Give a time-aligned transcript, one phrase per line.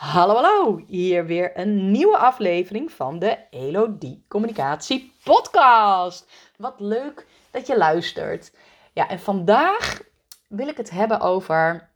[0.00, 0.82] Hallo, hallo.
[0.86, 6.26] Hier weer een nieuwe aflevering van de Elodie Communicatie Podcast.
[6.56, 8.52] Wat leuk dat je luistert.
[8.92, 10.02] Ja, en vandaag
[10.48, 11.88] wil ik het hebben over.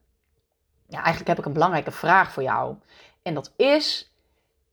[0.87, 2.77] Ja, eigenlijk heb ik een belangrijke vraag voor jou.
[3.22, 4.12] En dat is: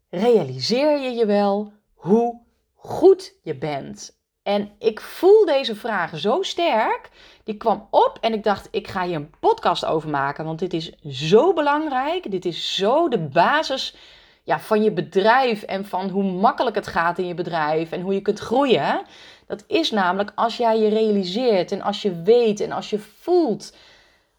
[0.09, 2.41] realiseer je je wel hoe
[2.75, 4.21] goed je bent?
[4.44, 7.10] En ik voel deze vraag zo sterk.
[7.44, 10.46] Die kwam op en ik dacht, ik ga hier een podcast over maken.
[10.46, 12.32] Want dit is zo belangrijk.
[12.32, 13.96] Dit is zo de basis
[14.44, 18.14] ja, van je bedrijf en van hoe makkelijk het gaat in je bedrijf en hoe
[18.14, 19.02] je kunt groeien.
[19.48, 23.76] Dat is namelijk als jij je realiseert en als je weet en als je voelt,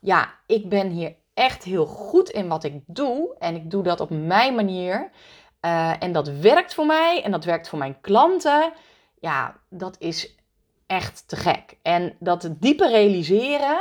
[0.00, 4.00] ja, ik ben hier echt heel goed in wat ik doe en ik doe dat
[4.00, 5.10] op mijn manier.
[5.64, 8.72] Uh, en dat werkt voor mij en dat werkt voor mijn klanten
[9.22, 10.36] ja, dat is
[10.86, 11.78] echt te gek.
[11.82, 13.80] En dat diepe realiseren,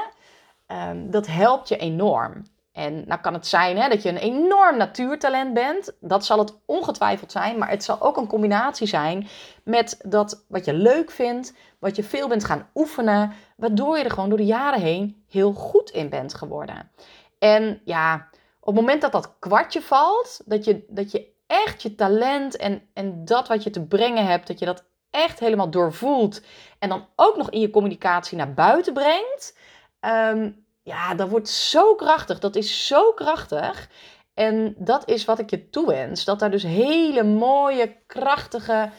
[0.68, 2.46] um, dat helpt je enorm.
[2.72, 5.94] En nou kan het zijn hè, dat je een enorm natuurtalent bent.
[6.00, 7.58] Dat zal het ongetwijfeld zijn.
[7.58, 9.28] Maar het zal ook een combinatie zijn
[9.64, 11.54] met dat wat je leuk vindt.
[11.80, 13.34] Wat je veel bent gaan oefenen.
[13.58, 16.92] Waardoor je er gewoon door de jaren heen heel goed in bent geworden.
[17.40, 18.28] En ja,
[18.60, 20.42] op het moment dat dat kwartje valt.
[20.46, 24.48] Dat je, dat je echt je talent en, en dat wat je te brengen hebt.
[24.48, 26.42] Dat je dat echt helemaal doorvoelt
[26.80, 29.58] en dan ook nog in je communicatie naar buiten brengt,
[30.02, 32.40] um, ja, dat wordt zo krachtig.
[32.40, 33.90] Dat is zo krachtig.
[34.34, 36.26] En dat is wat ik je toewens.
[36.26, 38.90] Dat daar dus hele mooie, krachtige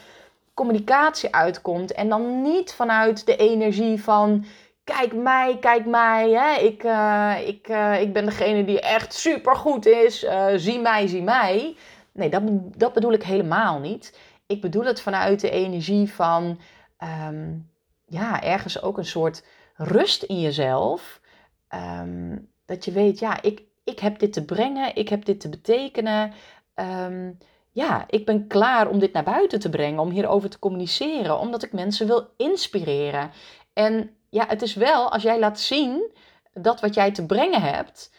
[0.53, 1.91] communicatie uitkomt.
[1.91, 4.45] En dan niet vanuit de energie van.
[4.83, 6.29] Kijk mij, kijk mij.
[6.29, 6.61] Hè?
[6.61, 10.23] Ik, uh, ik, uh, ik ben degene die echt super goed is.
[10.23, 11.75] Uh, zie mij, zie mij.
[12.11, 12.41] Nee, dat,
[12.77, 16.59] dat bedoel ik helemaal niet ik bedoel het vanuit de energie van
[16.97, 17.57] ehm,
[18.05, 19.43] ja, ergens ook een soort
[19.75, 21.21] rust in jezelf.
[21.67, 25.49] Ehm, dat je weet, ja, ik, ik heb dit te brengen, ik heb dit te
[25.49, 26.33] betekenen.
[26.73, 27.31] Ehm,
[27.71, 31.63] ja, ik ben klaar om dit naar buiten te brengen, om hierover te communiceren, omdat
[31.63, 33.31] ik mensen wil inspireren.
[33.73, 36.11] En ja, het is wel, als jij laat zien
[36.53, 38.11] dat wat jij te brengen hebt,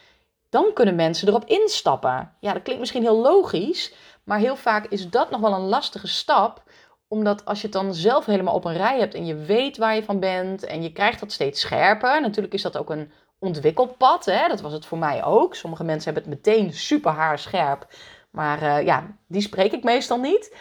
[0.48, 2.32] dan kunnen mensen erop instappen.
[2.40, 6.06] Ja, dat klinkt misschien heel logisch, maar heel vaak is dat nog wel een lastige
[6.06, 6.62] stap
[7.08, 9.94] omdat als je het dan zelf helemaal op een rij hebt en je weet waar
[9.94, 12.20] je van bent en je krijgt dat steeds scherper.
[12.20, 14.24] Natuurlijk is dat ook een ontwikkelpad.
[14.24, 14.48] Hè?
[14.48, 15.54] Dat was het voor mij ook.
[15.54, 17.86] Sommige mensen hebben het meteen super haarscherp.
[18.30, 20.56] Maar uh, ja, die spreek ik meestal niet.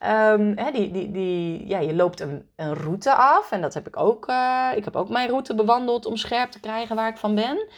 [0.00, 3.52] Um, hè, die, die, die, ja, je loopt een, een route af.
[3.52, 4.28] En dat heb ik ook.
[4.28, 7.68] Uh, ik heb ook mijn route bewandeld om scherp te krijgen waar ik van ben.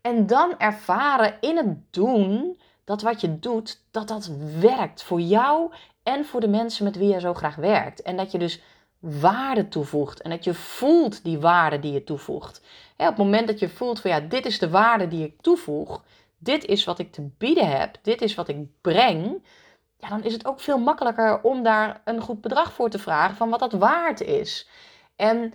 [0.00, 5.72] En dan ervaren in het doen dat wat je doet, dat dat werkt voor jou
[6.02, 8.02] en voor de mensen met wie je zo graag werkt.
[8.02, 8.62] En dat je dus
[8.98, 12.60] waarde toevoegt en dat je voelt die waarde die je toevoegt.
[12.96, 16.02] op het moment dat je voelt van ja, dit is de waarde die ik toevoeg,
[16.38, 19.44] dit is wat ik te bieden heb, dit is wat ik breng,
[19.96, 23.36] ja, dan is het ook veel makkelijker om daar een goed bedrag voor te vragen
[23.36, 24.68] van wat dat waard is.
[25.16, 25.54] En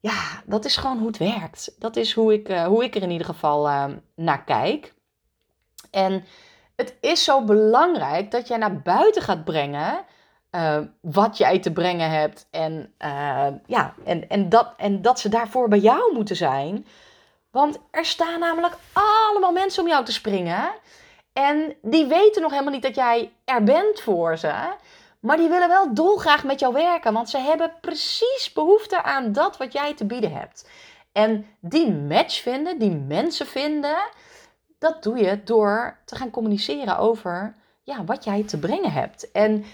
[0.00, 1.74] ja, dat is gewoon hoe het werkt.
[1.78, 4.94] Dat is hoe ik, uh, hoe ik er in ieder geval uh, naar kijk.
[5.96, 6.24] En
[6.76, 10.04] het is zo belangrijk dat jij naar buiten gaat brengen
[10.50, 12.46] uh, wat jij te brengen hebt.
[12.50, 16.86] En, uh, ja, en, en, dat, en dat ze daarvoor bij jou moeten zijn.
[17.50, 20.70] Want er staan namelijk allemaal mensen om jou te springen.
[21.32, 24.54] En die weten nog helemaal niet dat jij er bent voor ze.
[25.20, 27.12] Maar die willen wel dolgraag met jou werken.
[27.12, 30.68] Want ze hebben precies behoefte aan dat wat jij te bieden hebt.
[31.12, 33.96] En die match vinden, die mensen vinden
[34.86, 39.30] dat doe je door te gaan communiceren over ja, wat jij te brengen hebt.
[39.30, 39.64] En,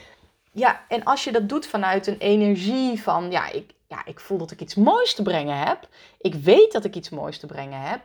[0.53, 4.39] ja, en als je dat doet vanuit een energie van, ja ik, ja, ik voel
[4.39, 5.89] dat ik iets moois te brengen heb.
[6.19, 8.01] Ik weet dat ik iets moois te brengen heb.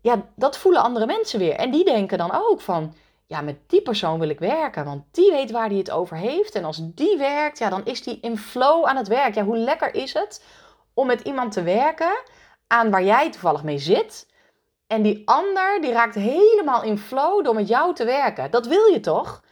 [0.00, 1.54] Ja, dat voelen andere mensen weer.
[1.54, 2.94] En die denken dan ook van,
[3.26, 4.84] ja, met die persoon wil ik werken.
[4.84, 6.54] Want die weet waar die het over heeft.
[6.54, 9.34] En als die werkt, ja, dan is die in flow aan het werk.
[9.34, 10.44] Ja, hoe lekker is het
[10.94, 12.12] om met iemand te werken
[12.66, 14.30] aan waar jij toevallig mee zit.
[14.92, 18.50] En die ander die raakt helemaal in flow door met jou te werken.
[18.50, 19.42] Dat wil je toch?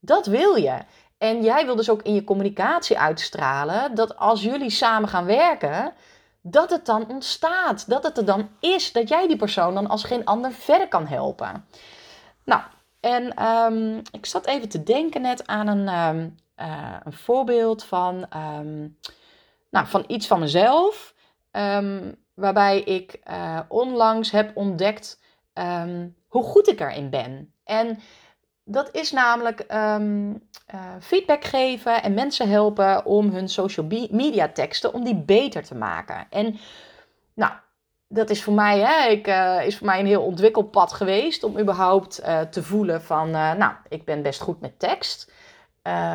[0.00, 0.78] Dat wil je.
[1.18, 5.94] En jij wil dus ook in je communicatie uitstralen dat als jullie samen gaan werken,
[6.40, 7.88] dat het dan ontstaat.
[7.88, 8.92] Dat het er dan is.
[8.92, 11.66] Dat jij die persoon dan als geen ander verder kan helpen.
[12.44, 12.62] Nou,
[13.00, 18.26] en ehm, ik zat even te denken net aan een, um, uh, een voorbeeld van,
[18.36, 18.98] um,
[19.70, 21.14] nou, van iets van mezelf
[22.38, 25.20] waarbij ik uh, onlangs heb ontdekt
[25.54, 27.52] um, hoe goed ik erin ben.
[27.64, 27.98] En
[28.64, 30.30] dat is namelijk um,
[30.74, 35.74] uh, feedback geven en mensen helpen om hun social media teksten, om die beter te
[35.74, 36.26] maken.
[36.30, 36.58] En
[37.34, 37.52] nou,
[38.08, 41.58] dat is voor mij, hè, ik, uh, is voor mij een heel ontwikkelpad geweest om
[41.58, 42.14] überhaupt
[42.50, 45.32] te voelen van, nou, ik ben best goed met tekst.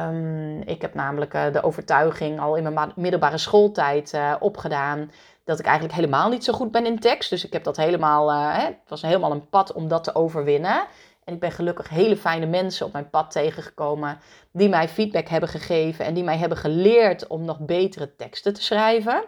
[0.08, 5.12] Um, ik heb namelijk de overtuiging al in mijn middelbare schooltijd opgedaan
[5.44, 7.30] dat ik eigenlijk helemaal niet zo goed ben in tekst.
[7.30, 10.86] Dus ik heb dat helemaal, hè, het was helemaal een pad om dat te overwinnen.
[11.24, 14.19] En ik ben gelukkig hele fijne mensen op mijn pad tegengekomen
[14.51, 18.63] die mij feedback hebben gegeven en die mij hebben geleerd om nog betere teksten te
[18.63, 19.24] schrijven.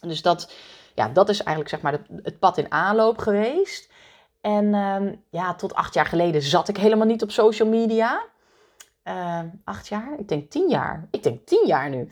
[0.00, 0.52] Dus dat,
[0.94, 3.92] ja, dat is eigenlijk zeg maar het, pad in aanloop geweest.
[4.40, 8.24] En uh, ja, tot acht jaar geleden zat ik helemaal niet op social media.
[9.04, 10.14] Uh, acht jaar?
[10.18, 11.08] Ik denk tien jaar.
[11.10, 12.08] Ik denk tien jaar nu.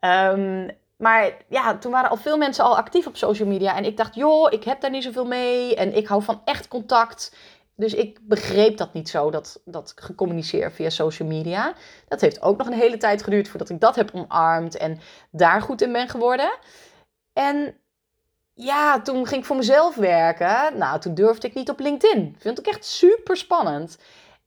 [0.00, 3.76] Um, maar ja, toen waren al veel mensen al actief op social media.
[3.76, 5.76] En ik dacht, joh, ik heb daar niet zoveel mee.
[5.76, 7.36] En ik hou van echt contact.
[7.74, 11.74] Dus ik begreep dat niet zo, dat, dat gecommuniceerd via social media.
[12.08, 15.00] Dat heeft ook nog een hele tijd geduurd voordat ik dat heb omarmd en
[15.30, 16.50] daar goed in ben geworden.
[17.32, 17.80] En
[18.54, 20.78] ja, toen ging ik voor mezelf werken.
[20.78, 22.36] Nou, toen durfde ik niet op LinkedIn.
[22.38, 23.98] Vind ik echt super spannend.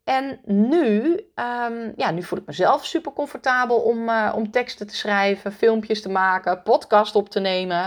[0.09, 4.95] En nu, um, ja, nu voel ik mezelf super comfortabel om, uh, om teksten te
[4.95, 7.85] schrijven, filmpjes te maken, podcast op te nemen.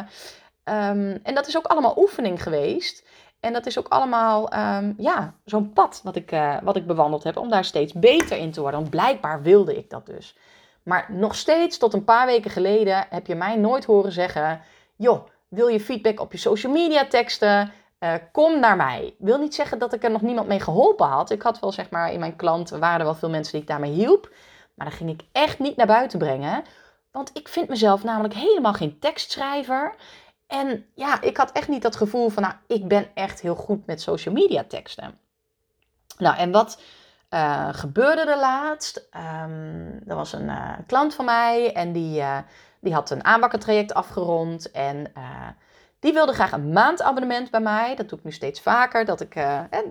[0.64, 3.06] Um, en dat is ook allemaal oefening geweest.
[3.40, 7.24] En dat is ook allemaal um, ja, zo'n pad wat ik, uh, wat ik bewandeld
[7.24, 8.80] heb om daar steeds beter in te worden.
[8.80, 10.36] Want blijkbaar wilde ik dat dus.
[10.82, 14.60] Maar nog steeds, tot een paar weken geleden, heb je mij nooit horen zeggen:
[14.96, 17.72] joh, wil je feedback op je social media teksten?
[18.02, 19.14] Uh, kom naar mij.
[19.19, 21.31] Wil niet zeggen dat ik er nog niemand mee geholpen had.
[21.31, 23.66] Ik had wel, zeg maar, in mijn klanten waren er wel veel mensen die ik
[23.66, 24.32] daarmee hielp.
[24.75, 26.64] Maar dat ging ik echt niet naar buiten brengen.
[27.10, 29.94] Want ik vind mezelf namelijk helemaal geen tekstschrijver.
[30.46, 33.87] En ja, ik had echt niet dat gevoel van, nou, ik ben echt heel goed
[33.87, 35.19] met social media teksten.
[36.19, 36.81] Nou, en wat
[37.31, 39.08] uh, gebeurde er laatst?
[39.44, 42.22] Um, er was een uh, klant van mij en die,
[42.81, 44.70] die had een aanbakkentraject afgerond.
[44.70, 45.12] En
[46.02, 47.94] die wilde graag een maandabonnement bij mij.
[47.94, 49.04] Dat doe ik nu steeds vaker.
[49.04, 49.34] Dat ik,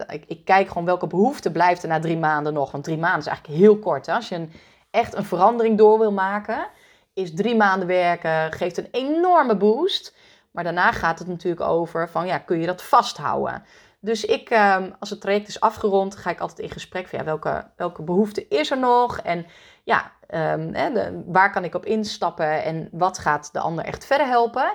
[0.08, 2.72] ik, ik, kijk gewoon welke behoefte blijft er na drie maanden nog.
[2.72, 4.06] Want drie maanden is eigenlijk heel kort.
[4.06, 4.14] Hè?
[4.14, 4.52] Als je een,
[4.90, 6.68] echt een verandering door wil maken,
[7.14, 10.16] is drie maanden werken, geeft een enorme boost.
[10.52, 13.64] Maar daarna gaat het natuurlijk over van, ja, kun je dat vasthouden?
[14.00, 17.26] Dus ik, ehm, als het traject is afgerond, ga ik altijd in gesprek van, ja,
[17.26, 19.20] welke, welke behoefte is er nog?
[19.20, 19.46] En
[19.84, 24.28] ja, um, hè, waar kan ik op instappen en wat gaat de ander echt verder
[24.28, 24.74] helpen?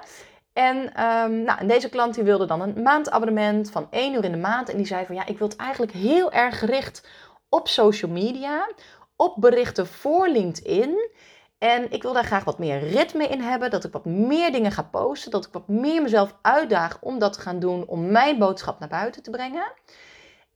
[0.56, 4.38] En, um, nou, deze klant die wilde dan een maandabonnement van 1 uur in de
[4.38, 4.68] maand.
[4.68, 7.08] En die zei van, ja, ik wil het eigenlijk heel erg gericht
[7.48, 8.68] op social media,
[9.16, 11.10] op berichten voor LinkedIn.
[11.58, 13.70] En ik wil daar graag wat meer ritme in hebben.
[13.70, 15.30] Dat ik wat meer dingen ga posten.
[15.30, 17.86] Dat ik wat meer mezelf uitdaag om dat te gaan doen.
[17.86, 19.72] Om mijn boodschap naar buiten te brengen.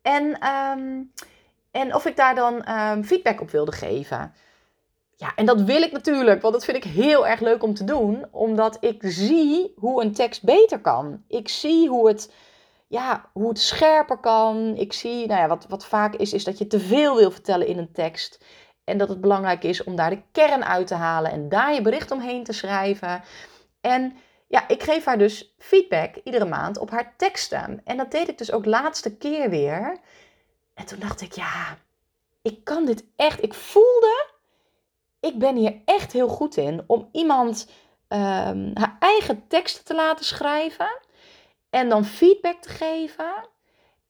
[0.02, 1.12] En, um,
[1.70, 4.34] en of ik daar dan um, feedback op wilde geven.
[5.20, 7.84] Ja, en dat wil ik natuurlijk, want dat vind ik heel erg leuk om te
[7.84, 11.22] doen, omdat ik zie hoe een tekst beter kan.
[11.28, 12.32] Ik zie hoe het,
[12.86, 14.76] ja, hoe het scherper kan.
[14.76, 17.66] Ik zie, nou ja, wat, wat vaak is, is dat je te veel wil vertellen
[17.66, 18.44] in een tekst.
[18.84, 21.82] En dat het belangrijk is om daar de kern uit te halen en daar je
[21.82, 23.22] bericht omheen te schrijven.
[23.80, 27.80] En ja, ik geef haar dus feedback iedere maand op haar teksten.
[27.84, 29.98] En dat deed ik dus ook laatste keer weer.
[30.74, 31.78] En toen dacht ik, ja,
[32.42, 33.42] ik kan dit echt.
[33.42, 34.29] Ik voelde,
[35.20, 37.68] ik ben hier echt heel goed in om iemand
[38.08, 40.98] um, haar eigen teksten te laten schrijven.
[41.70, 43.48] En dan feedback te geven.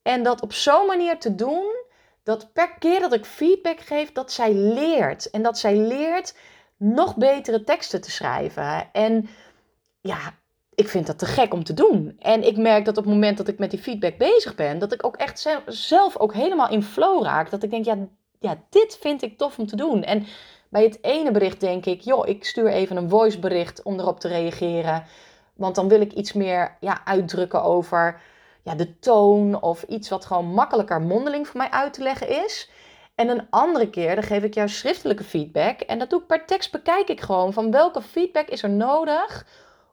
[0.01, 1.81] En dat op zo'n manier te doen
[2.23, 5.29] dat per keer dat ik feedback geef, dat zij leert.
[5.29, 6.37] En dat zij leert
[6.77, 8.89] nog betere teksten te schrijven.
[8.91, 9.29] En
[10.01, 10.35] ja,
[10.75, 12.15] ik vind dat te gek om te doen.
[12.19, 14.93] En ik merk dat op het moment dat ik met die feedback bezig ben, dat
[14.93, 17.49] ik ook echt zelf ook helemaal in flow raak.
[17.49, 17.97] Dat ik denk, ja,
[18.39, 20.03] ja, dit vind ik tof om te doen.
[20.03, 20.25] En
[20.71, 24.27] bij het ene bericht denk ik, joh, ik stuur even een voicebericht om erop te
[24.27, 25.03] reageren.
[25.53, 28.21] Want dan wil ik iets meer ja, uitdrukken over
[28.63, 32.69] ja, de toon of iets wat gewoon makkelijker mondeling voor mij uit te leggen is.
[33.15, 35.79] En een andere keer, dan geef ik jou schriftelijke feedback.
[35.79, 39.45] En dat doe ik per tekst, bekijk ik gewoon van welke feedback is er nodig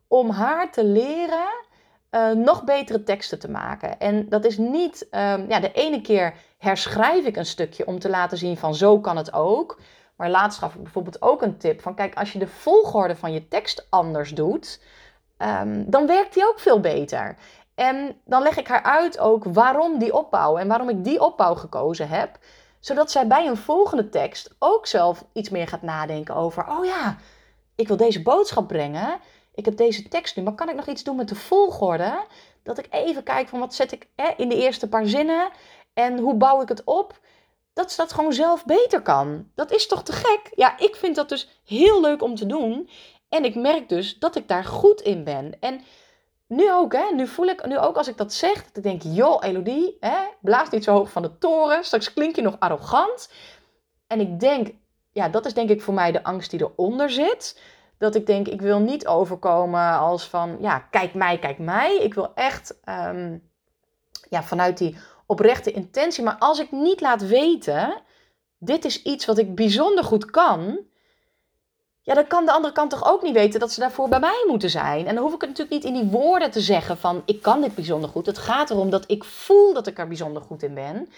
[0.09, 1.67] om haar te leren
[2.11, 3.99] uh, nog betere teksten te maken.
[3.99, 8.09] En dat is niet, um, ja, de ene keer herschrijf ik een stukje om te
[8.09, 9.81] laten zien van zo kan het ook.
[10.19, 13.33] Maar laatst gaf ik bijvoorbeeld ook een tip van kijk, als je de volgorde van
[13.33, 14.81] je tekst anders doet,
[15.39, 17.37] um, dan werkt die ook veel beter.
[17.75, 21.55] En dan leg ik haar uit ook waarom die opbouw en waarom ik die opbouw
[21.55, 22.39] gekozen heb.
[22.81, 27.17] Zodat zij bij een volgende tekst ook zelf iets meer gaat nadenken over: oh ja,
[27.75, 29.21] ik wil deze boodschap brengen.
[29.55, 32.25] Ik heb deze tekst nu, maar kan ik nog iets doen met de volgorde?
[32.63, 35.51] Dat ik even kijk van wat zet ik in de eerste paar zinnen
[35.95, 37.21] en hoe bouw ik het op?
[37.79, 39.51] Dat ze dat gewoon zelf beter kan.
[39.55, 40.41] Dat is toch te gek?
[40.55, 42.89] Ja, ik vind dat dus heel leuk om te doen.
[43.29, 45.61] En ik merk dus dat ik daar goed in ben.
[45.61, 45.81] En
[46.47, 49.03] nu ook, hè, nu voel ik, nu ook als ik dat zeg, dat ik denk,
[49.03, 53.33] joh, Elodie, hè, blaas niet zo hoog van de toren, straks klink je nog arrogant.
[54.07, 54.69] En ik denk,
[55.13, 57.61] ja, dat is denk ik voor mij de angst die eronder zit.
[57.99, 61.97] Dat ik denk, ik wil niet overkomen als van, ja, kijk mij, kijk mij.
[61.97, 63.39] Ik wil echt, ehm,
[64.29, 64.97] ja, vanuit die
[65.29, 66.25] oprechte intentie.
[66.25, 68.03] Maar als ik niet laat weten,
[68.59, 70.79] dit is iets wat ik bijzonder goed kan,
[72.01, 74.45] ja, dan kan de andere kant toch ook niet weten dat ze daarvoor bij mij
[74.47, 75.07] moeten zijn.
[75.07, 77.61] En dan hoef ik het natuurlijk niet in die woorden te zeggen van ik kan
[77.61, 78.27] dit bijzonder goed.
[78.27, 81.09] Het gaat erom dat ik voel dat ik er bijzonder goed in ben.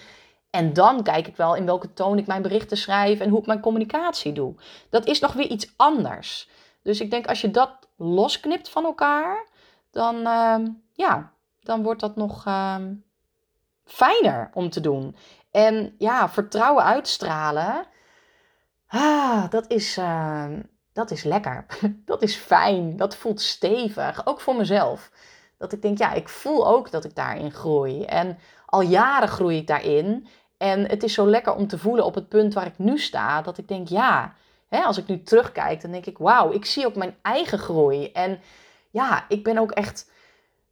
[0.51, 3.47] En dan kijk ik wel in welke toon ik mijn berichten schrijf en hoe ik
[3.47, 4.55] mijn communicatie doe.
[4.89, 6.49] Dat is nog weer iets anders.
[6.83, 9.47] Dus ik denk als je dat losknipt van elkaar,
[9.91, 10.57] dan, uh,
[10.93, 12.77] ja, dan wordt dat nog uh,
[13.91, 15.17] fijner om te doen.
[15.51, 17.87] En ja, vertrouwen uitstralen.
[18.87, 20.45] Ah, dat is, uh,
[20.93, 21.67] dat is lekker.
[22.05, 22.97] Dat is fijn.
[22.97, 24.27] Dat voelt stevig.
[24.27, 25.11] Ook voor mezelf.
[25.59, 28.05] Dat ik denk, ja, ik voel ook dat ik daarin groei.
[28.05, 30.27] En al jaren groei ik daarin.
[30.57, 33.43] En het is zo lekker om te voelen op het punt waar ik nu sta.
[33.43, 34.35] Dat ik denk, ja,
[34.69, 38.13] hè, als ik nu terugkijk, dan denk ik, wauw, ik zie ook mijn eigen groei.
[38.13, 38.41] En
[38.91, 40.11] ja, ik ben ook echt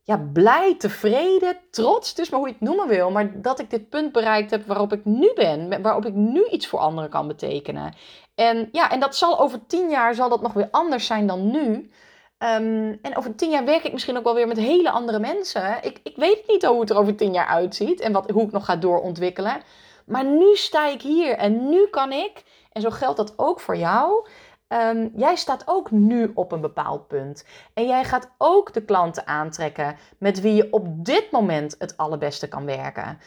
[0.09, 3.11] ja, blij, tevreden, trots, dus maar hoe je het noemen wil.
[3.11, 5.83] Maar dat ik dit punt bereikt heb waarop ik nu ben.
[5.83, 7.95] Waarop ik nu iets voor anderen kan betekenen.
[8.35, 11.51] En ja, en dat zal over tien jaar zal dat nog weer anders zijn dan
[11.51, 11.91] nu.
[12.39, 15.79] Ehm, en over tien jaar werk ik misschien ook wel weer met hele andere mensen.
[15.83, 18.53] Ik, ik weet niet hoe het er over tien jaar uitziet en wat, hoe ik
[18.53, 19.63] nog ga doorontwikkelen.
[20.07, 23.77] Maar nu sta ik hier en nu kan ik, en zo geldt dat ook voor
[23.77, 24.27] jou.
[24.69, 27.45] Um, jij staat ook nu op een bepaald punt.
[27.75, 32.49] En jij gaat ook de klanten aantrekken met wie je op dit moment het allerbeste
[32.49, 33.19] kan werken.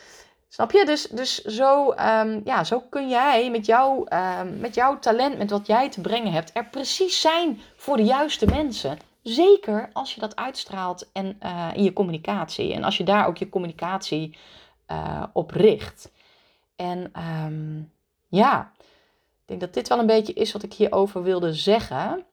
[0.48, 0.86] Snap je?
[0.86, 4.08] Dus, dus zo, um, ja, zo kun jij met, jou,
[4.40, 8.04] um, met jouw talent, met wat jij te brengen hebt, er precies zijn voor de
[8.04, 8.98] juiste mensen.
[9.22, 12.74] Zeker als je dat uitstraalt en, uh, in je communicatie.
[12.74, 14.38] En als je daar ook je communicatie
[14.92, 16.12] uh, op richt.
[16.76, 17.12] En
[18.28, 18.72] ja,
[19.60, 22.26] denk dat dit wel een beetje is wat ik hierover wilde zeggen.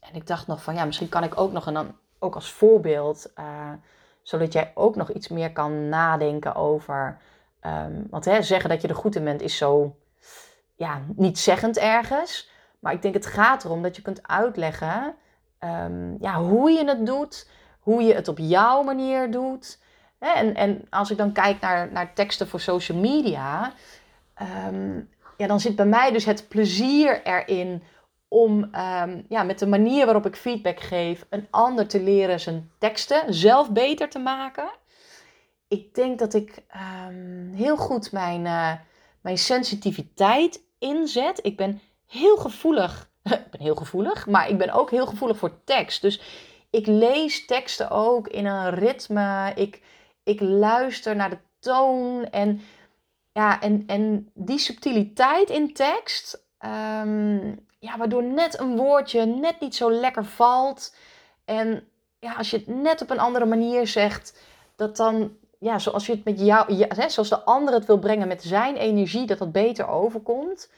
[0.00, 2.52] En ik dacht nog van ja, misschien kan ik ook nog en dan ook als
[2.52, 3.32] voorbeeld.
[3.38, 3.72] Uh,
[4.22, 7.18] zodat jij ook nog iets meer kan nadenken over.
[7.66, 9.96] Um, want hè, zeggen dat je er goed in bent is zo
[10.74, 12.50] ja, niet zeggend ergens.
[12.78, 15.14] Maar ik denk het gaat erom dat je kunt uitleggen
[15.60, 17.48] um, ja, hoe je het doet,
[17.80, 19.80] hoe je het op jouw manier doet.
[20.18, 23.72] En, en als ik dan kijk naar, naar teksten voor social media,
[24.68, 27.82] um, ja, dan zit bij mij dus het plezier erin
[28.28, 32.70] om um, ja, met de manier waarop ik feedback geef, een ander te leren zijn
[32.78, 34.70] teksten zelf beter te maken.
[35.68, 36.62] Ik denk dat ik
[37.08, 38.72] um, heel goed mijn, uh,
[39.20, 41.38] mijn sensitiviteit inzet.
[41.42, 43.10] Ik ben heel gevoelig.
[43.22, 46.02] ik ben heel gevoelig, maar ik ben ook heel gevoelig voor tekst.
[46.02, 46.20] Dus
[46.70, 49.52] ik lees teksten ook in een ritme.
[49.54, 49.82] Ik,
[50.22, 52.60] ik luister naar de toon en,
[53.32, 56.44] ja, en, en die subtiliteit in tekst.
[57.04, 60.94] Um, ja, waardoor net een woordje net niet zo lekker valt.
[61.44, 64.38] En ja, als je het net op een andere manier zegt,
[64.76, 68.28] dat dan, ja, zoals je het met jou, ja, zoals de ander het wil brengen
[68.28, 70.70] met zijn energie, dat dat beter overkomt.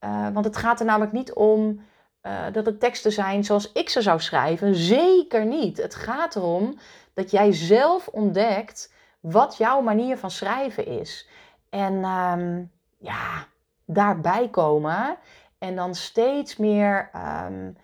[0.00, 1.84] Uh, want het gaat er namelijk niet om
[2.22, 4.74] uh, dat het teksten zijn zoals ik ze zou schrijven.
[4.74, 5.76] Zeker niet.
[5.76, 6.78] Het gaat erom
[7.14, 11.28] dat jij zelf ontdekt wat jouw manier van schrijven is.
[11.74, 13.46] En um, ja,
[13.84, 15.16] daarbij komen
[15.58, 17.10] en dan steeds meer
[17.46, 17.76] um,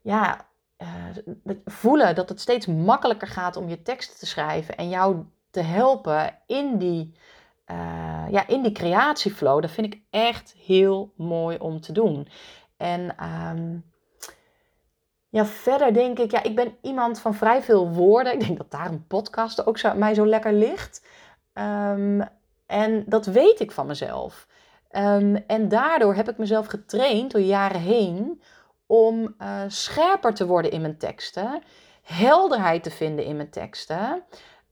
[0.00, 0.46] ja,
[0.78, 0.88] uh,
[1.64, 6.38] voelen dat het steeds makkelijker gaat om je teksten te schrijven en jou te helpen
[6.46, 7.14] in die,
[7.70, 9.62] uh, ja, in die creatieflow.
[9.62, 12.28] Dat vind ik echt heel mooi om te doen.
[12.76, 13.84] En um,
[15.28, 18.32] ja, verder denk ik, ja, ik ben iemand van vrij veel woorden.
[18.32, 21.06] Ik denk dat daar een podcast ook zo, mij zo lekker ligt.
[21.54, 22.28] Um,
[22.68, 24.46] en dat weet ik van mezelf.
[24.92, 28.42] Um, en daardoor heb ik mezelf getraind door jaren heen
[28.86, 31.62] om uh, scherper te worden in mijn teksten,
[32.02, 34.22] helderheid te vinden in mijn teksten.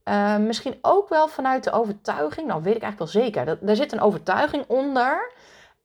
[0.04, 3.76] Uh, misschien ook wel vanuit de overtuiging, nou weet ik eigenlijk wel zeker, dat, daar
[3.76, 5.32] zit een overtuiging onder.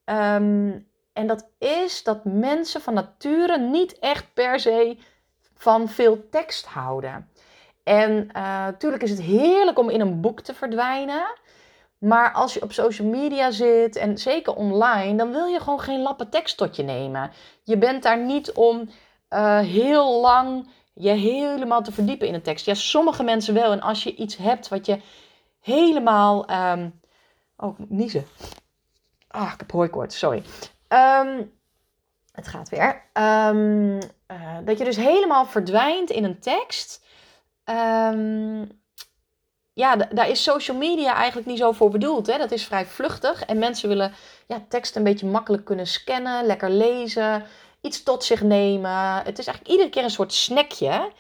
[0.06, 4.98] Um, en dat is dat mensen van nature niet echt per se
[5.56, 7.30] van veel tekst houden.
[7.84, 11.40] En natuurlijk uh, is het heerlijk om in een boek te verdwijnen.
[12.02, 16.02] Maar als je op social media zit en zeker online, dan wil je gewoon geen
[16.02, 17.32] lappen tekst tot je nemen.
[17.64, 18.90] Je bent daar niet om
[19.30, 22.66] uh, heel lang je helemaal te verdiepen in een tekst.
[22.66, 23.72] Ja, sommige mensen wel.
[23.72, 25.02] En als je iets hebt wat je
[25.60, 26.52] helemaal.
[26.52, 27.00] Um...
[27.58, 28.26] Oh, niezen.
[29.28, 30.44] Ah, ik heb hooikoorts, sorry.
[30.90, 31.52] Um,
[32.32, 33.04] het gaat weer.
[33.14, 37.06] Um, uh, dat je dus helemaal verdwijnt in een tekst.
[37.64, 38.66] ehm,
[39.82, 42.28] ja, daar is social media eigenlijk niet zo voor bedoeld.
[42.28, 42.38] Hè?
[42.38, 43.46] Dat is vrij vluchtig.
[43.46, 44.14] En mensen willen
[44.48, 47.44] ja, tekst een beetje makkelijk kunnen scannen, lekker lezen,
[47.82, 49.16] iets tot zich nemen.
[49.24, 51.12] Het is eigenlijk iedere keer een soort snackje.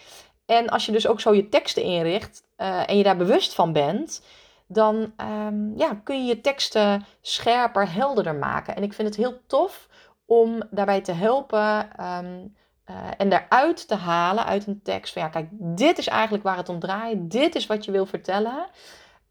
[0.46, 3.74] En als je dus ook zo je teksten inricht uh, en je daar bewust van
[3.74, 4.22] bent,
[4.68, 5.14] dan
[5.48, 8.76] um, ja, kun je je teksten scherper, helderder maken.
[8.76, 9.88] En ik vind het heel tof
[10.26, 12.56] om daarbij te helpen um,
[12.90, 16.58] uh, en daaruit te halen uit een tekst van ja, kijk, dit is eigenlijk waar
[16.58, 18.68] het om draait, dit is wat je wil vertellen.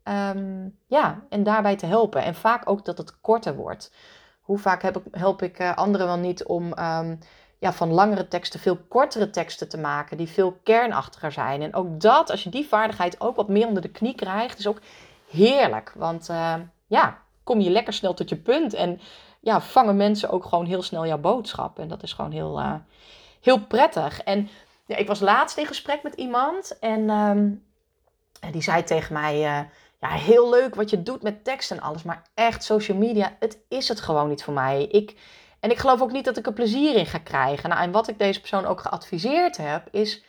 [0.04, 2.22] Um, ja, en daarbij te helpen.
[2.22, 3.92] En vaak ook dat het korter wordt.
[4.40, 6.74] Hoe vaak heb ik, help ik uh, anderen wel niet om
[7.60, 11.62] ja, van langere teksten veel kortere teksten te maken, die veel kernachtiger zijn.
[11.62, 14.66] En ook dat, als je die vaardigheid ook wat meer onder de knie krijgt, is
[14.66, 14.80] ook
[15.30, 15.92] heerlijk.
[15.96, 16.54] Want uh,
[16.86, 18.74] ja, kom je lekker snel tot je punt.
[18.74, 19.00] En
[19.40, 21.78] ja, vangen mensen ook gewoon heel snel jouw boodschap.
[21.78, 22.60] En dat is gewoon heel,
[23.40, 24.22] heel prettig.
[24.22, 24.48] En
[24.86, 27.64] ja, ik was laatst in gesprek met iemand en um,
[28.50, 29.58] die zei tegen mij...
[29.58, 29.60] Uh,
[30.00, 33.58] ja, heel leuk wat je doet met tekst en alles, maar echt social media, het
[33.68, 34.82] is het gewoon niet voor mij.
[34.84, 35.16] Ik,
[35.60, 37.68] en ik geloof ook niet dat ik er plezier in ga krijgen.
[37.68, 40.24] Nou, en wat ik deze persoon ook geadviseerd heb, is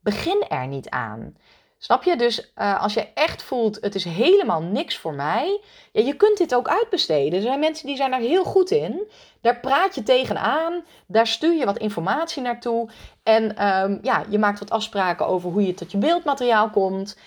[0.00, 1.36] begin er niet aan.
[1.84, 2.16] Snap je?
[2.16, 5.60] Dus uh, als je echt voelt, het is helemaal niks voor mij.
[5.92, 7.38] Ja, je kunt dit ook uitbesteden.
[7.38, 9.10] Er zijn mensen die zijn daar heel goed in.
[9.40, 10.84] Daar praat je tegenaan.
[11.06, 12.88] Daar stuur je wat informatie naartoe.
[13.22, 17.18] En um, ja, je maakt wat afspraken over hoe je tot je beeldmateriaal komt.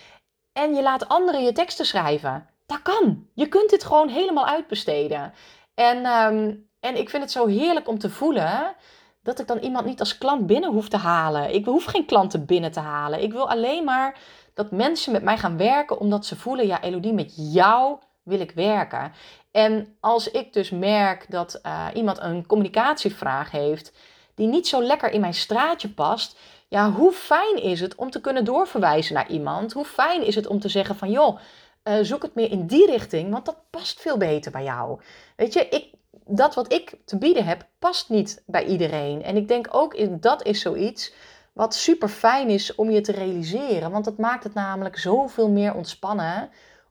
[0.54, 2.50] En je laat anderen je teksten schrijven.
[2.66, 3.28] Dat kan.
[3.34, 5.34] Je kunt dit gewoon helemaal uitbesteden.
[5.74, 8.76] En um, en ik vind het zo heerlijk om te voelen
[9.24, 11.54] dat ik dan iemand niet als klant binnen hoef te halen.
[11.54, 13.22] Ik hoef geen klanten binnen te halen.
[13.22, 14.18] Ik wil alleen maar
[14.56, 18.52] dat mensen met mij gaan werken omdat ze voelen, ja Elodie, met jou wil ik
[18.52, 19.14] werken.
[19.52, 23.94] En als ik dus merk dat uh, iemand een communicatievraag heeft
[24.36, 28.22] die niet zo lekker in mijn straatje past, ja, hoe fijn is het om te
[28.22, 29.74] kunnen doorverwijzen naar iemand?
[29.74, 31.40] Hoe fijn is het om te zeggen van, joh,
[31.84, 35.00] uh, zoek het meer in die richting, want dat past veel beter bij jou.
[35.36, 35.90] Weet je, ik,
[36.26, 39.24] dat wat ik te bieden heb, past niet bij iedereen.
[39.24, 41.14] En ik denk ook, dat is zoiets
[41.56, 43.92] wat super fijn is om je te realiseren.
[43.92, 46.50] Want dat maakt het namelijk zoveel meer ontspannen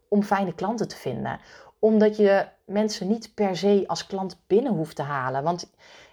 [0.08, 1.40] om fijne klanten te vinden.
[1.78, 5.42] Omdat je mensen niet per se als klant binnen hoeft te halen.
[5.42, 5.70] Want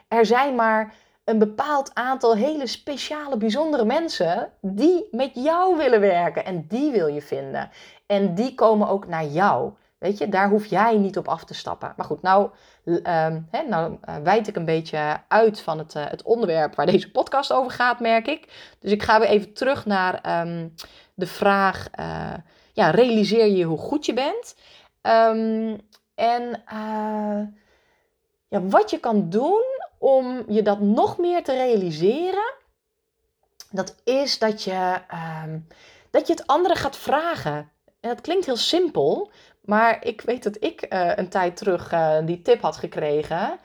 [0.08, 6.46] er zijn maar een bepaald aantal hele speciale, bijzondere mensen die met jou willen werken.
[6.46, 7.70] En die wil je vinden.
[8.06, 9.72] En die komen ook naar jou.
[10.02, 11.94] Weet je, daar hoef jij niet op af te stappen.
[11.98, 12.50] Maar goed, nou,
[13.52, 17.12] hè, nou uh, wijd ik een beetje uit van het, uh, het onderwerp waar deze
[17.12, 18.74] podcast over gaat, merk ik.
[18.80, 20.74] Dus ik ga weer even terug naar um,
[21.14, 22.34] de vraag: uh,
[22.74, 24.56] ja, realiseer je hoe goed je bent?
[25.02, 25.80] Um,
[26.16, 26.64] en
[28.48, 29.64] ja, wat je kan doen
[29.98, 32.54] om je dat nog meer te realiseren,
[33.72, 35.02] dat is dat je,
[36.10, 37.72] dat je het anderen gaat vragen.
[38.02, 39.32] En dat klinkt heel simpel,
[39.62, 43.60] maar ik weet dat ik uh, een tijd terug uh, die tip had gekregen.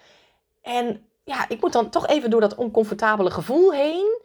[0.63, 4.21] En ja, ik moet dan toch even door dat oncomfortabele gevoel heen.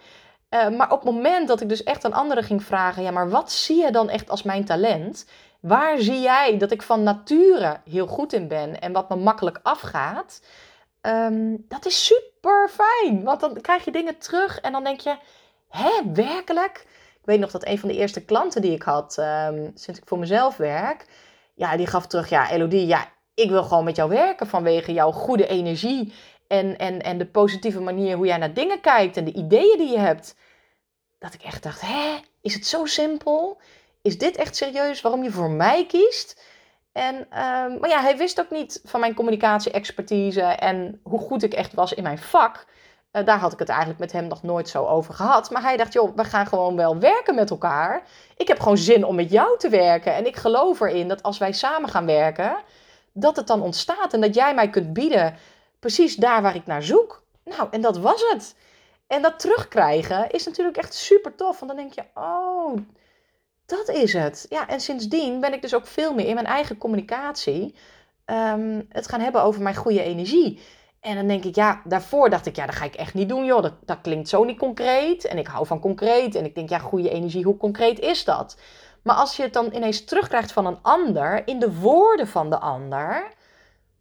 [0.50, 3.30] Uh, maar op het moment dat ik dus echt aan anderen ging vragen: ja, maar
[3.30, 5.26] wat zie je dan echt als mijn talent?
[5.60, 9.60] Waar zie jij dat ik van nature heel goed in ben en wat me makkelijk
[9.64, 10.42] afgaat?
[11.02, 15.16] Um, dat is super fijn, want dan krijg je dingen terug en dan denk je:
[15.70, 16.86] hè, werkelijk?
[17.20, 20.08] Ik weet nog dat een van de eerste klanten die ik had um, sinds ik
[20.08, 21.06] voor mezelf werk
[21.54, 25.12] ja, die gaf terug, ja, Elodie, ja, ik wil gewoon met jou werken vanwege jouw
[25.12, 26.14] goede energie
[26.48, 29.90] en, en, en de positieve manier hoe jij naar dingen kijkt en de ideeën die
[29.90, 30.36] je hebt.
[31.20, 33.62] Dat ik echt dacht, hè, is het zo simpel?
[34.02, 36.42] Is dit echt serieus waarom je voor mij kiest?
[36.92, 41.54] En, um, maar ja, hij wist ook niet van mijn communicatie-expertise en hoe goed ik
[41.54, 42.66] echt was in mijn vak.
[43.12, 45.50] Uh, daar had ik het eigenlijk met hem nog nooit zo over gehad.
[45.50, 48.04] Maar hij dacht, joh, we gaan gewoon wel werken met elkaar.
[48.38, 50.16] Ik heb gewoon zin om met jou te werken.
[50.16, 52.56] En ik geloof erin dat als wij samen gaan werken,
[53.14, 54.14] dat het dan ontstaat.
[54.14, 55.36] En dat jij mij kunt bieden
[55.80, 57.24] precies daar waar ik naar zoek.
[57.44, 58.56] Nou, en dat was het.
[59.08, 61.60] En dat terugkrijgen is natuurlijk echt super tof.
[61.60, 62.78] Want dan denk je, oh,
[63.66, 64.46] dat is het.
[64.50, 67.76] Ja, en sindsdien ben ik dus ook veel meer in mijn eigen communicatie
[68.26, 70.60] um, het gaan hebben over mijn goede energie.
[71.02, 73.46] En dan denk ik, ja, daarvoor dacht ik, ja, dat ga ik echt niet doen,
[73.46, 73.62] joh.
[73.62, 75.26] Dat, dat klinkt zo niet concreet.
[75.26, 76.36] En ik hou van concreet.
[76.36, 78.58] En ik denk, ja, goede energie, hoe concreet is dat?
[79.02, 82.60] Maar als je het dan ineens terugkrijgt van een ander, in de woorden van de
[82.60, 83.34] ander,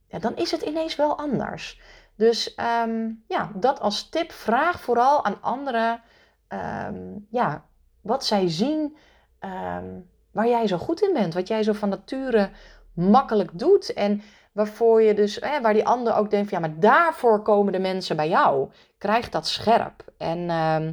[0.06, 1.80] ja, dan is het ineens wel anders.
[2.16, 4.32] Dus um, ja, dat als tip.
[4.32, 6.02] Vraag vooral aan anderen
[6.48, 7.64] um, ja,
[8.00, 8.96] wat zij zien
[9.40, 11.34] um, waar jij zo goed in bent.
[11.34, 12.50] Wat jij zo van nature
[12.94, 13.92] makkelijk doet.
[13.92, 17.78] En Waarvoor je dus, waar die ander ook denkt van ja, maar daarvoor komen de
[17.78, 18.68] mensen bij jou.
[18.98, 20.04] Krijg dat scherp.
[20.16, 20.88] En, uh,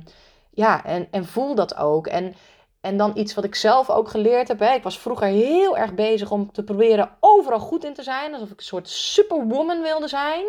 [0.49, 2.07] ja, en, en voel dat ook.
[2.07, 2.35] En,
[2.81, 4.59] En dan iets wat ik zelf ook geleerd heb.
[4.59, 4.73] Hè.
[4.73, 8.33] Ik was vroeger heel erg bezig om te proberen overal goed in te zijn.
[8.33, 10.45] Alsof ik een soort superwoman wilde zijn.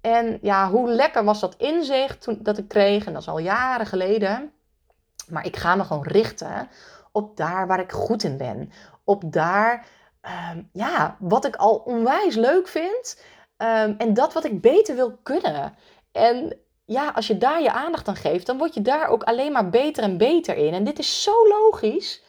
[0.00, 3.06] En ja, hoe lekker was dat inzicht toen, dat ik kreeg.
[3.06, 4.52] En dat is al jaren geleden.
[5.28, 6.68] Maar ik ga me gewoon richten
[7.12, 8.72] op daar waar ik goed in ben.
[9.04, 9.86] Op daar,
[10.20, 13.22] ehm, ja, wat ik al onwijs leuk vind.
[13.56, 15.74] Ehm, en dat wat ik beter wil kunnen.
[16.12, 19.52] En ja, als je daar je aandacht aan geeft, dan word je daar ook alleen
[19.52, 20.74] maar beter en beter in.
[20.74, 22.22] En dit is zo logisch.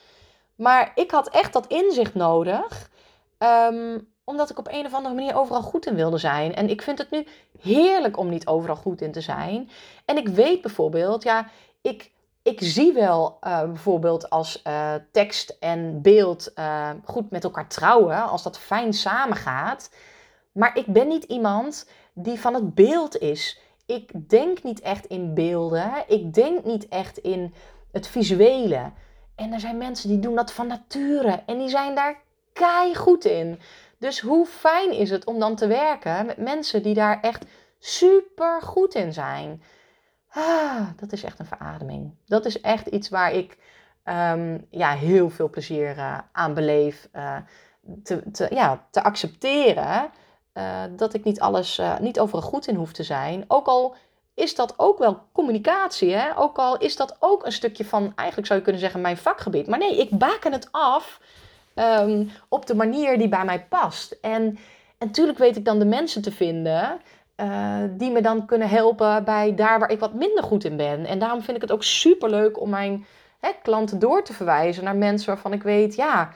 [0.55, 2.89] Maar ik had echt dat inzicht nodig.
[3.37, 6.55] Um, omdat ik op een of andere manier overal goed in wilde zijn.
[6.55, 7.27] En ik vind het nu
[7.61, 9.69] heerlijk om niet overal goed in te zijn.
[10.05, 11.47] En ik weet bijvoorbeeld, ja,
[11.81, 12.11] ik,
[12.49, 18.29] ik zie wel uh, bijvoorbeeld als uh, tekst en beeld uh, goed met elkaar trouwen,
[18.29, 19.89] als dat fijn samengaat.
[20.51, 23.59] Maar ik ben niet iemand die van het beeld is.
[23.85, 25.91] Ik denk niet echt in beelden.
[26.07, 27.53] Ik denk niet echt in
[27.91, 28.91] het visuele.
[29.35, 32.21] En er zijn mensen die doen dat van nature en die zijn daar
[32.53, 33.59] kei goed in.
[33.97, 37.45] Dus hoe fijn is het om dan te werken met mensen die daar echt
[37.79, 39.61] super goed in zijn?
[40.29, 42.11] Ah, dat is echt een verademing.
[42.25, 43.57] Dat is echt iets waar ik
[44.05, 47.09] um, ja, heel veel plezier uh, aan beleef.
[47.15, 47.35] Uh,
[48.03, 50.09] te, te, ja, te accepteren
[50.53, 53.45] uh, dat ik niet alles, niet overal goed in hoef te zijn.
[53.47, 53.95] Ook al
[54.33, 56.13] is dat ook wel communicatie.
[56.13, 56.37] Hè?
[56.37, 59.67] Ook al is dat ook een stukje van, eigenlijk zou je kunnen zeggen, mijn vakgebied.
[59.67, 61.19] Maar nee, ik baken het af
[61.75, 64.11] um, op de manier die bij mij past.
[64.21, 64.57] En
[64.99, 67.01] natuurlijk weet ik dan de mensen te vinden
[67.39, 71.05] uh, die me dan kunnen helpen bij daar waar ik wat minder goed in ben.
[71.05, 73.05] En daarom vind ik het ook super leuk om mijn
[73.39, 76.29] hè, klanten door te verwijzen naar mensen waarvan ik weet, ja,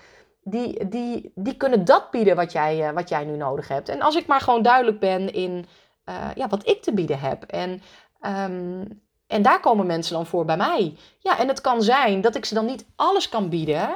[0.44, 3.90] die, die, die kunnen dat bieden wat jij, uh, wat jij nu nodig hebt.
[3.90, 5.66] En als ik maar gewoon duidelijk ben in
[6.10, 7.44] uh, ja, wat ik te bieden heb.
[7.44, 7.82] En,
[8.22, 10.98] um, en daar komen mensen dan voor bij mij.
[11.20, 13.90] Ja, en het kan zijn dat ik ze dan niet alles kan bieden.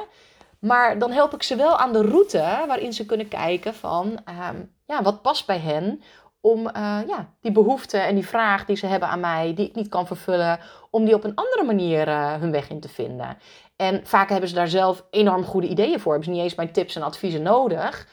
[0.58, 4.06] Maar dan help ik ze wel aan de route waarin ze kunnen kijken van
[4.50, 6.02] um, ja, wat past bij hen
[6.40, 9.74] om uh, ja, die behoefte en die vraag die ze hebben aan mij, die ik
[9.74, 13.38] niet kan vervullen, om die op een andere manier uh, hun weg in te vinden.
[13.76, 16.12] En vaak hebben ze daar zelf enorm goede ideeën voor.
[16.12, 18.08] Hebben ze niet eens mijn tips en adviezen nodig.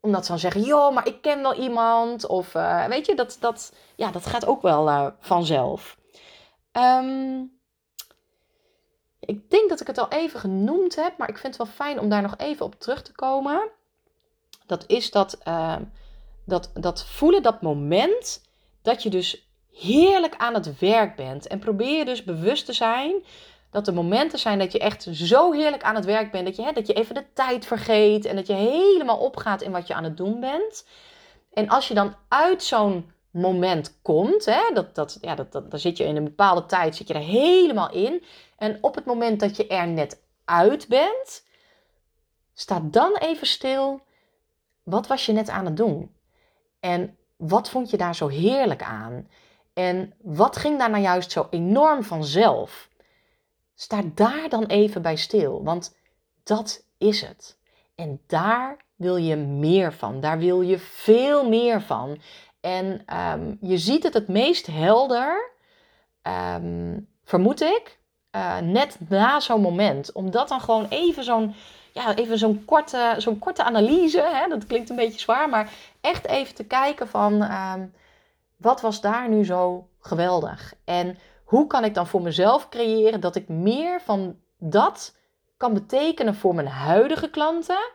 [0.00, 2.26] Omdat ze dan zeggen, joh, maar ik ken wel iemand.
[2.26, 5.96] Of uh, weet je, dat, dat, ja, dat gaat ook wel vanzelf.
[6.72, 7.52] Um,
[9.26, 12.00] ik denk dat ik het al even genoemd heb, maar ik vind het wel fijn
[12.00, 13.70] om daar nog even op terug te komen.
[14.66, 15.76] Dat is dat, uh,
[16.44, 18.42] dat, dat voelen, dat moment
[18.82, 21.46] dat je dus heerlijk aan het werk bent.
[21.46, 23.24] En probeer je dus bewust te zijn
[23.70, 26.46] dat er momenten zijn dat je echt zo heerlijk aan het werk bent.
[26.46, 29.72] Dat je, hè, dat je even de tijd vergeet en dat je helemaal opgaat in
[29.72, 30.86] wat je aan het doen bent.
[31.52, 35.96] En als je dan uit zo'n moment komt, hè, dat, dat, ja, dat, dan zit
[35.96, 38.24] je in een bepaalde tijd, zit je er helemaal in.
[38.56, 41.44] En op het moment dat je er net uit bent,
[42.52, 44.00] sta dan even stil.
[44.82, 46.13] Wat was je net aan het doen?
[46.84, 49.28] En wat vond je daar zo heerlijk aan?
[49.72, 52.88] En wat ging daar nou juist zo enorm vanzelf?
[53.74, 55.96] Sta daar dan even bij stil, want
[56.42, 57.58] dat is het.
[57.94, 60.20] En daar wil je meer van.
[60.20, 62.18] Daar wil je veel meer van.
[62.60, 65.50] En um, je ziet het het meest helder,
[66.54, 67.98] um, vermoed ik,
[68.36, 70.12] uh, net na zo'n moment.
[70.12, 71.54] Omdat dan gewoon even zo'n
[71.92, 75.72] ja, even zo'n korte, zo'n korte analyse, hè, dat klinkt een beetje zwaar, maar
[76.04, 77.92] echt even te kijken van um,
[78.56, 80.74] wat was daar nu zo geweldig?
[80.84, 85.16] En hoe kan ik dan voor mezelf creëren dat ik meer van dat
[85.56, 87.90] kan betekenen voor mijn huidige klanten,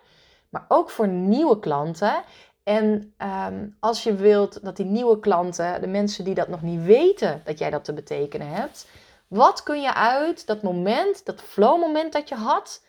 [0.50, 2.24] maar ook voor nieuwe klanten.
[2.63, 3.13] En
[3.48, 7.41] um, als je wilt dat die nieuwe klanten, de mensen die dat nog niet weten
[7.45, 8.88] dat jij dat te betekenen hebt,
[9.28, 12.84] wat kun je uit dat moment, dat flow moment dat je had,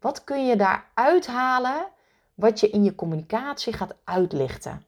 [0.00, 1.86] wat kun je daar uithalen
[2.34, 4.84] wat je in je communicatie gaat uitlichten?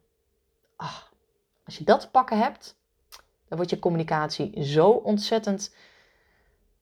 [0.76, 0.96] Ah,
[1.64, 2.76] als je dat te pakken hebt,
[3.48, 5.74] dan wordt je communicatie zo ontzettend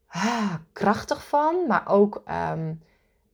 [0.07, 2.83] ah, krachtig van, maar ook um,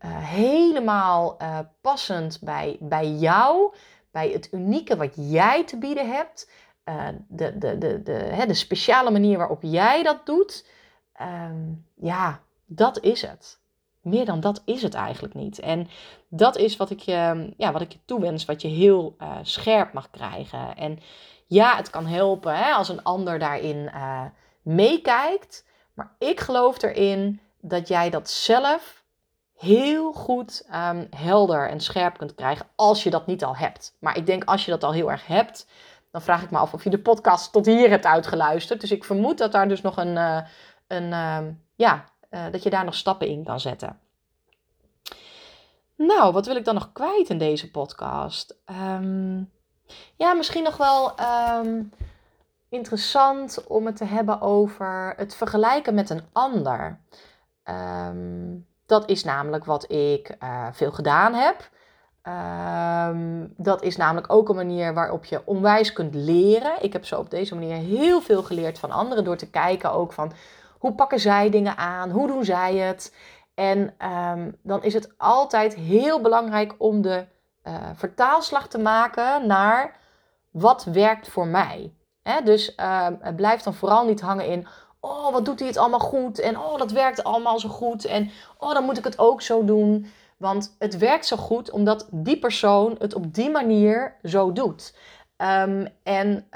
[0.05, 3.75] uh, helemaal uh, passend bij, bij jou,
[4.11, 6.51] bij het unieke wat jij te bieden hebt,
[6.85, 10.67] uh, de, de, de, de, hè, de speciale manier waarop jij dat doet,
[11.21, 13.60] um, ja, dat is het.
[14.01, 15.59] Meer dan dat is het eigenlijk niet.
[15.59, 15.89] En
[16.29, 19.93] dat is wat ik je, ja, wat ik je toewens, wat je heel uh, scherp
[19.93, 20.77] mag krijgen.
[20.77, 20.99] En
[21.47, 24.25] ja, het kan helpen hè, als een ander daarin uh,
[24.63, 25.67] meekijkt.
[25.95, 29.05] Maar ik geloof erin dat jij dat zelf
[29.57, 33.97] heel goed um, helder en scherp kunt krijgen als je dat niet al hebt.
[33.99, 35.67] Maar ik denk als je dat al heel erg hebt,
[36.11, 38.81] dan vraag ik me af of je de podcast tot hier hebt uitgeluisterd.
[38.81, 40.41] Dus ik vermoed dat daar dus nog een, uh,
[40.87, 41.13] een,
[42.31, 44.01] ja, dat je daar nog stappen in kan zetten.
[45.97, 48.57] Nou, wat wil ik dan nog kwijt in deze podcast?
[48.65, 49.43] Ehm,
[50.17, 51.83] ja, misschien nog wel ehm,
[52.69, 57.01] interessant om het te hebben over het vergelijken met een ander.
[57.63, 61.69] Ehm, dat is namelijk wat ik uh, veel gedaan heb.
[63.57, 66.83] dat is namelijk ook een manier waarop je onwijs kunt leren.
[66.83, 70.13] Ik heb zo op deze manier heel veel geleerd van anderen door te kijken ook
[70.13, 70.33] van
[70.81, 73.15] hoe pakken zij dingen aan, hoe doen zij het.
[73.55, 77.27] En um, dan is het altijd heel belangrijk om de
[77.65, 79.97] uh, vertaalslag te maken naar
[80.51, 81.95] wat werkt voor mij.
[82.23, 82.43] Hè?
[82.43, 84.67] Dus uh, blijf dan vooral niet hangen in,
[85.01, 88.31] oh wat doet hij het allemaal goed en oh dat werkt allemaal zo goed en
[88.59, 90.07] oh dan moet ik het ook zo doen.
[90.37, 94.97] Want het werkt zo goed omdat die persoon het op die manier zo doet.
[95.37, 96.47] Um, en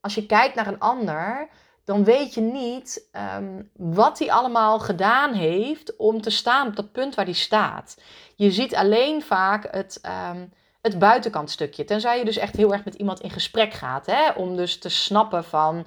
[0.00, 1.48] als je kijkt naar een ander,
[1.88, 6.92] dan weet je niet ehm, wat hij allemaal gedaan heeft om te staan op dat
[6.92, 8.00] punt waar hij staat.
[8.36, 10.00] Je ziet alleen vaak het,
[10.32, 11.84] um, het buitenkantstukje.
[11.84, 14.06] Tenzij je dus echt heel erg met iemand in gesprek gaat.
[14.06, 14.30] Hè?
[14.30, 15.86] Om dus te snappen van,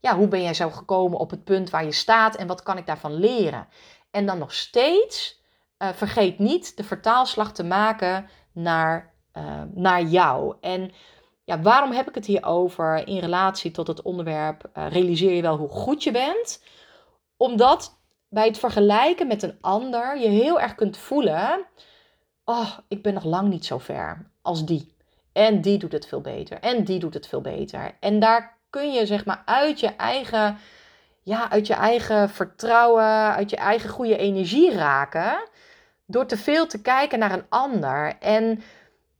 [0.00, 2.78] ja, hoe ben jij zo gekomen op het punt waar je staat en wat kan
[2.78, 3.68] ik daarvan leren?
[4.10, 5.40] En dan nog steeds,
[5.78, 10.56] uh, vergeet niet de vertaalslag te maken naar, uh, naar jou.
[10.60, 10.92] En
[11.44, 15.42] ja, waarom heb ik het hier over in relatie tot het onderwerp uh, realiseer je
[15.42, 16.62] wel hoe goed je bent?
[17.36, 21.66] Omdat bij het vergelijken met een ander je heel erg kunt voelen,
[22.44, 24.94] oh, ik ben nog lang niet zo ver als die.
[25.32, 26.60] En die doet het veel beter.
[26.60, 27.96] En die doet het veel beter.
[28.00, 30.58] En daar kun je zeg maar uit je eigen,
[31.22, 35.48] ja, uit je eigen vertrouwen, uit je eigen goede energie raken.
[36.06, 38.16] Door te veel te kijken naar een ander.
[38.18, 38.62] En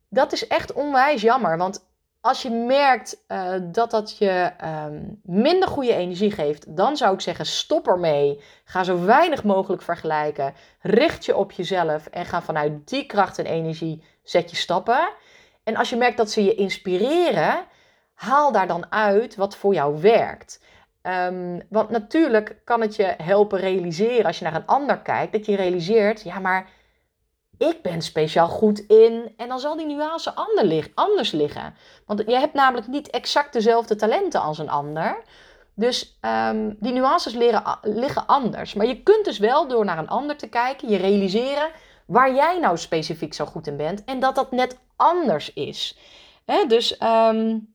[0.09, 1.57] dat is echt onwijs jammer.
[1.57, 1.85] Want
[2.23, 7.21] als je merkt uh, dat dat je um, minder goede energie geeft, dan zou ik
[7.21, 8.41] zeggen: stop ermee.
[8.63, 10.53] Ga zo weinig mogelijk vergelijken.
[10.81, 15.09] Richt je op jezelf en ga vanuit die kracht en energie zet je stappen.
[15.63, 17.65] En als je merkt dat ze je inspireren,
[18.13, 20.61] haal daar dan uit wat voor jou werkt.
[21.01, 25.45] Um, want natuurlijk kan het je helpen realiseren als je naar een ander kijkt, dat
[25.45, 26.69] je realiseert: ja, maar
[27.69, 29.33] ik ben speciaal goed in.
[29.37, 30.33] En dan zal die nuance
[30.93, 31.75] anders liggen.
[32.05, 35.23] Want je hebt namelijk niet exact dezelfde talenten als een ander.
[35.75, 38.73] Dus um, die nuances leren, liggen anders.
[38.73, 41.71] Maar je kunt dus wel door naar een ander te kijken, je realiseren
[42.05, 44.03] waar jij nou specifiek zo goed in bent.
[44.03, 45.97] En dat dat net anders is.
[46.67, 47.73] Dus um,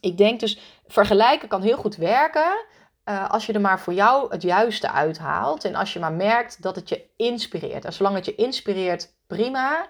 [0.00, 2.64] ik denk dus, vergelijken kan heel goed werken.
[3.08, 5.64] Uh, als je er maar voor jou het juiste uithaalt.
[5.64, 7.84] En als je maar merkt dat het je inspireert.
[7.84, 9.86] En zolang het je inspireert, prima.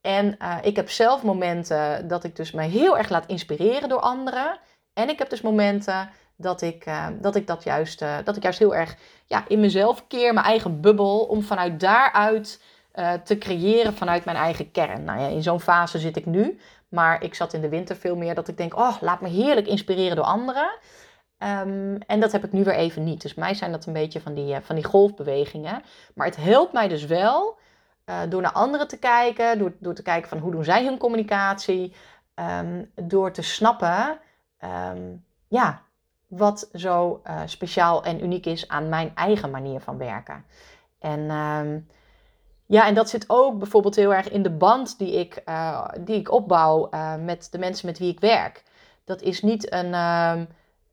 [0.00, 4.00] En uh, ik heb zelf momenten dat ik dus me heel erg laat inspireren door
[4.00, 4.58] anderen.
[4.92, 8.58] En ik heb dus momenten dat ik, uh, dat, ik dat juist, dat ik juist
[8.58, 12.62] heel erg ja, in mezelf keer, mijn eigen bubbel, om vanuit daaruit
[13.24, 15.04] te creëren vanuit mijn eigen kern.
[15.04, 16.58] Nou ja, in zo'n fase zit ik nu.
[16.88, 19.66] Maar ik zat in de winter veel meer dat ik denk, oh, laat me heerlijk
[19.66, 20.70] inspireren door anderen.
[21.46, 23.22] Um, en dat heb ik nu weer even niet.
[23.22, 25.82] Dus mij zijn dat een beetje van die, uh, van die golfbewegingen.
[26.14, 27.58] Maar het helpt mij dus wel
[28.06, 29.58] uh, door naar anderen te kijken.
[29.58, 31.94] Door, door te kijken van hoe doen zij hun communicatie.
[32.60, 34.18] Um, door te snappen
[34.90, 35.82] um, ja,
[36.26, 40.44] wat zo uh, speciaal en uniek is aan mijn eigen manier van werken.
[40.98, 41.22] En
[42.66, 45.44] ja, en dat zit ook bijvoorbeeld heel erg in de band die ik,
[46.00, 46.88] die ik opbouw
[47.20, 48.62] met de mensen met wie ik werk.
[49.04, 49.94] Dat is niet een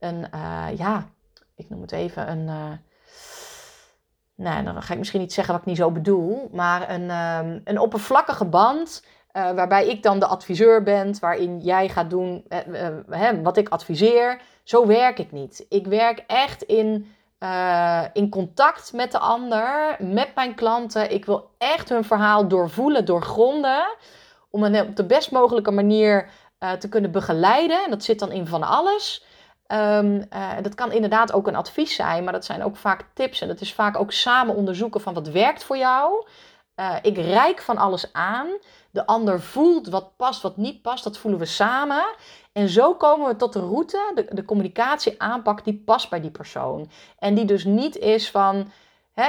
[0.04, 1.08] een, uh, ja,
[1.56, 2.72] ik noem het even een, uh,
[4.36, 7.62] nou, dan ga ik misschien niet zeggen wat ik niet zo bedoel, maar een, um,
[7.64, 9.06] een oppervlakkige band.
[9.34, 12.46] Uh, waarbij ik dan de adviseur ben, waarin jij gaat doen
[13.44, 14.42] wat ik adviseer.
[14.64, 15.66] Zo werk ik niet.
[15.70, 17.16] Ik werk echt in,
[18.14, 21.12] in contact met de ander, met mijn klanten.
[21.12, 23.96] Ik wil echt hun verhaal doorvoelen, doorgronden.
[24.50, 26.30] Om hen op de best mogelijke manier
[26.80, 27.84] te kunnen begeleiden.
[27.84, 29.26] En dat zit dan in van alles.
[29.68, 33.42] Um, uh, dat kan inderdaad ook een advies zijn, maar dat zijn ook vaak tips.
[33.42, 36.26] En dat is vaak ook samen onderzoeken van wat werkt voor jou.
[36.76, 38.48] Uh, ik reik van alles aan.
[38.92, 41.04] De ander voelt wat past, wat niet past.
[41.04, 42.04] Dat voelen we samen.
[42.52, 46.32] En zo komen we tot de route, de, de communicatie aanpak die past bij die
[46.32, 46.90] persoon.
[47.20, 48.72] En die dus niet is van,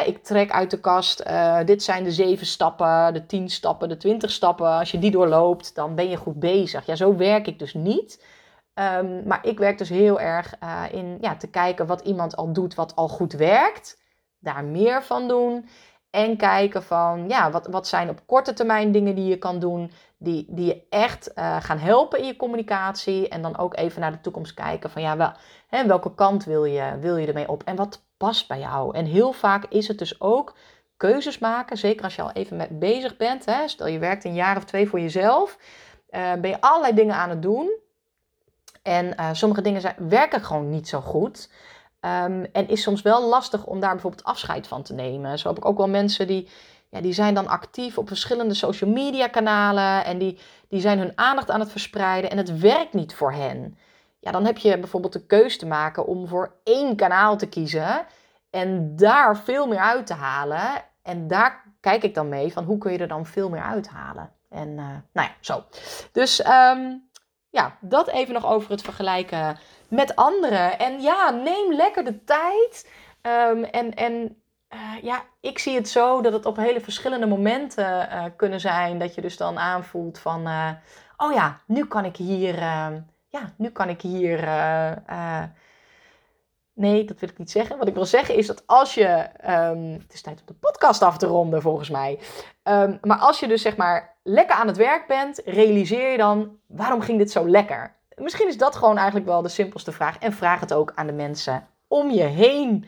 [0.05, 3.97] ik trek uit de kast, uh, dit zijn de zeven stappen, de tien stappen, de
[3.97, 4.67] twintig stappen.
[4.67, 6.87] Als je die doorloopt, dan ben je goed bezig.
[6.87, 8.25] Ja, zo werk ik dus niet.
[8.75, 12.53] Um, maar ik werk dus heel erg uh, in ja, te kijken wat iemand al
[12.53, 14.03] doet, wat al goed werkt.
[14.39, 15.69] Daar meer van doen.
[16.11, 19.93] En kijken van, ja, wat, wat zijn op korte termijn dingen die je kan doen,
[20.19, 23.29] die, die je echt uh, gaan helpen in je communicatie.
[23.29, 25.33] En dan ook even naar de toekomst kijken van, ja, wel,
[25.69, 27.63] hè, welke kant wil je, wil je ermee op?
[27.63, 28.97] En wat past bij jou.
[28.97, 30.55] En heel vaak is het dus ook
[30.97, 33.45] keuzes maken, zeker als je al even met bezig bent.
[33.45, 33.69] Hè?
[33.69, 35.59] Stel je werkt een jaar of twee voor jezelf,
[36.11, 37.83] uh, ben je allerlei dingen aan het doen.
[38.85, 41.49] En uh, sommige dingen zijn, werken gewoon niet zo goed.
[42.01, 45.39] Um, en is soms wel lastig om daar bijvoorbeeld afscheid van te nemen.
[45.39, 46.49] Zo heb ik ook wel mensen die,
[46.89, 50.05] ja, die zijn dan actief op verschillende social media kanalen.
[50.05, 52.31] En die, die zijn hun aandacht aan het verspreiden.
[52.31, 53.79] En het werkt niet voor hen.
[54.21, 58.07] Ja, dan heb je bijvoorbeeld de keuze te maken om voor één kanaal te kiezen.
[58.51, 60.85] En daar veel meer uit te halen.
[61.03, 64.31] En daar kijk ik dan mee van hoe kun je er dan veel meer uithalen.
[64.51, 64.77] En uh,
[65.13, 65.65] nou ja, zo.
[66.13, 67.09] Dus um,
[67.55, 70.79] ja, dat even nog over het vergelijken met anderen.
[70.79, 72.91] En ja, neem lekker de tijd.
[73.23, 74.43] Um, en en
[74.75, 78.99] uh, ja, ik zie het zo dat het op hele verschillende momenten uh, kunnen zijn.
[78.99, 80.71] Dat je dus dan aanvoelt van, uh,
[81.17, 84.49] oh ja, nu kan ik hier, ehm, ja, nu kan ik hier
[86.77, 87.79] Nee, dat wil ik niet zeggen.
[87.79, 89.29] Wat ik wil zeggen is dat als je.
[89.49, 92.19] Um, het is tijd om de podcast af te ronden, volgens mij.
[93.01, 97.01] Maar als je dus zeg maar lekker aan het werk bent, realiseer je dan waarom
[97.01, 97.95] ging dit zo lekker?
[98.15, 100.19] Misschien is dat gewoon eigenlijk wel de simpelste vraag.
[100.19, 102.85] En vraag het ook aan de mensen om je heen.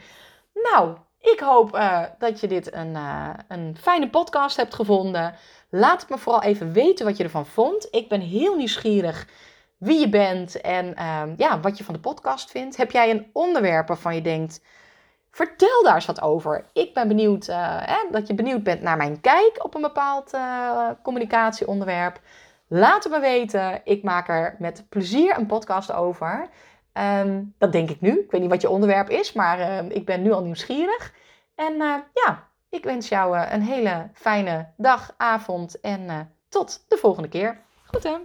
[0.54, 5.34] Nou, ik hoop uh, dat je dit een, uh, een fijne podcast hebt gevonden.
[5.70, 7.88] Laat het me vooral even weten wat je ervan vond.
[7.90, 9.28] Ik ben heel nieuwsgierig
[9.78, 12.76] wie je bent en uh, ja, wat je van de podcast vindt.
[12.76, 14.60] Heb jij een onderwerp waarvan je denkt,
[15.36, 16.64] vertel daar eens wat over.
[16.72, 20.34] Ik ben benieuwd uh, hè, dat je benieuwd bent naar mijn kijk op een bepaald
[20.34, 22.20] uh, communicatieonderwerp.
[22.68, 23.80] Laat het me weten.
[23.84, 26.48] Ik maak er met plezier een podcast over.
[26.92, 28.20] Um, dat denk ik nu.
[28.20, 31.12] Ik weet niet wat je onderwerp is, maar uh, ik ben nu al nieuwsgierig.
[31.54, 31.74] En
[32.12, 37.58] ja, ik wens jou een hele fijne dag, avond en tot de volgende keer.
[37.86, 38.16] Goed hè?